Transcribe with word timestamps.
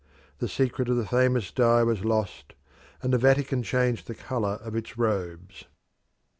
The 0.39 0.47
secret 0.47 0.89
of 0.89 0.97
the 0.97 1.05
famous 1.05 1.51
dye 1.51 1.83
was 1.83 2.03
lost, 2.03 2.55
and 3.03 3.13
the 3.13 3.19
Vatican 3.19 3.61
changed 3.61 4.07
the 4.07 4.15
colour 4.15 4.55
of 4.63 4.75
its 4.75 4.97
robes. 4.97 5.65